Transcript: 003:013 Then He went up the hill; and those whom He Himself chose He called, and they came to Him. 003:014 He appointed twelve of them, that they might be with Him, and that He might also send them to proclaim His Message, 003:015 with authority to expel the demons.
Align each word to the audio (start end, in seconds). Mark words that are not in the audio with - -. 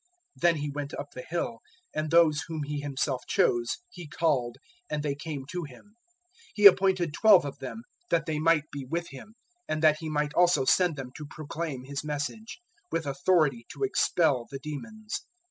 003:013 0.39 0.41
Then 0.41 0.55
He 0.55 0.71
went 0.71 0.93
up 0.95 1.11
the 1.13 1.21
hill; 1.29 1.59
and 1.93 2.09
those 2.09 2.41
whom 2.47 2.63
He 2.63 2.79
Himself 2.79 3.21
chose 3.27 3.77
He 3.91 4.07
called, 4.07 4.57
and 4.89 5.03
they 5.03 5.13
came 5.13 5.45
to 5.51 5.63
Him. 5.65 5.95
003:014 6.47 6.51
He 6.55 6.65
appointed 6.65 7.13
twelve 7.13 7.45
of 7.45 7.59
them, 7.59 7.83
that 8.09 8.25
they 8.25 8.39
might 8.39 8.63
be 8.71 8.83
with 8.83 9.09
Him, 9.09 9.35
and 9.67 9.83
that 9.83 9.97
He 9.99 10.09
might 10.09 10.33
also 10.33 10.65
send 10.65 10.95
them 10.95 11.11
to 11.17 11.27
proclaim 11.29 11.83
His 11.83 12.03
Message, 12.03 12.61
003:015 12.91 12.91
with 12.93 13.05
authority 13.05 13.67
to 13.73 13.83
expel 13.83 14.47
the 14.49 14.57
demons. 14.57 15.21